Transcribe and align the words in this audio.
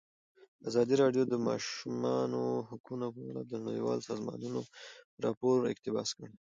ازادي 0.69 0.95
راډیو 1.03 1.23
د 1.25 1.29
د 1.31 1.35
ماشومانو 1.47 2.41
حقونه 2.69 3.07
په 3.15 3.21
اړه 3.29 3.41
د 3.45 3.53
نړیوالو 3.65 4.05
سازمانونو 4.09 4.61
راپورونه 5.25 5.65
اقتباس 5.71 6.09
کړي. 6.17 6.33